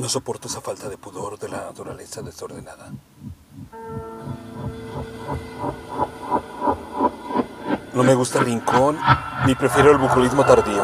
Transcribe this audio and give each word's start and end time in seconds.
No 0.00 0.08
soporto 0.08 0.48
esa 0.48 0.62
falta 0.62 0.88
de 0.88 0.96
pudor 0.96 1.38
de 1.38 1.50
la 1.50 1.58
naturaleza 1.58 2.22
desordenada. 2.22 2.90
No 7.92 8.02
me 8.02 8.14
gusta 8.14 8.38
el 8.38 8.46
rincón, 8.46 8.98
ni 9.44 9.54
prefiero 9.54 9.90
el 9.90 9.98
bucolismo 9.98 10.42
tardío. 10.46 10.82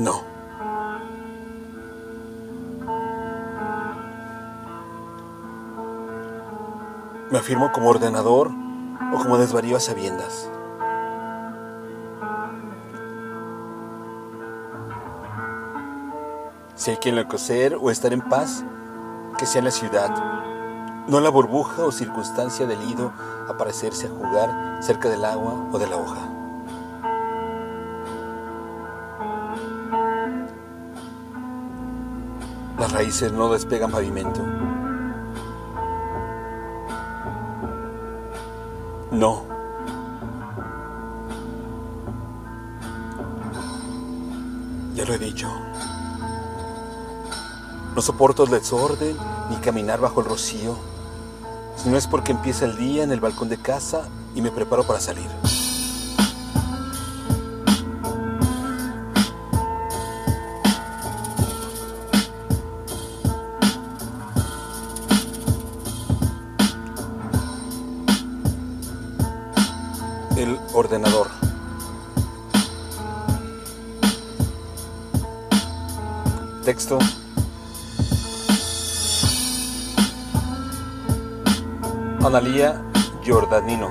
No. 0.00 0.24
Me 7.30 7.38
afirmo 7.38 7.70
como 7.70 7.90
ordenador 7.90 8.50
o 9.12 9.18
como 9.18 9.38
desvarío 9.38 9.76
a 9.76 9.80
sabiendas. 9.80 10.48
Si 16.76 16.90
hay 16.90 16.96
que 16.96 17.10
enloquecer 17.10 17.76
o 17.80 17.90
estar 17.90 18.12
en 18.12 18.20
paz, 18.20 18.64
que 19.38 19.46
sea 19.46 19.62
la 19.62 19.70
ciudad, 19.70 20.10
no 21.06 21.20
la 21.20 21.28
burbuja 21.28 21.84
o 21.84 21.92
circunstancia 21.92 22.66
del 22.66 22.82
ido 22.90 23.12
a 23.48 23.56
parecerse 23.56 24.08
a 24.08 24.10
jugar 24.10 24.82
cerca 24.82 25.08
del 25.08 25.24
agua 25.24 25.68
o 25.72 25.78
de 25.78 25.86
la 25.86 25.96
hoja. 25.96 26.28
Las 32.78 32.92
raíces 32.92 33.32
no 33.32 33.52
despegan 33.52 33.92
pavimento. 33.92 34.42
No. 39.12 39.44
Ya 44.94 45.04
lo 45.04 45.14
he 45.14 45.18
dicho. 45.18 45.48
No 47.94 48.02
soporto 48.02 48.42
el 48.42 48.50
desorden 48.50 49.16
ni 49.50 49.56
caminar 49.56 50.00
bajo 50.00 50.20
el 50.20 50.26
rocío, 50.26 50.76
si 51.76 51.88
no 51.88 51.96
es 51.96 52.08
porque 52.08 52.32
empieza 52.32 52.64
el 52.64 52.76
día 52.76 53.04
en 53.04 53.12
el 53.12 53.20
balcón 53.20 53.48
de 53.48 53.56
casa 53.56 54.08
y 54.34 54.42
me 54.42 54.50
preparo 54.50 54.84
para 54.84 54.98
salir. 54.98 55.28
El 70.36 70.58
ordenador. 70.72 71.28
Texto. 76.64 76.98
Analía 82.24 82.82
Giordanino. 83.22 83.90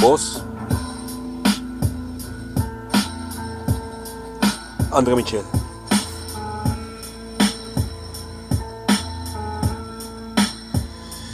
Voz. 0.00 0.44
André 4.92 5.16
Michel. 5.16 5.42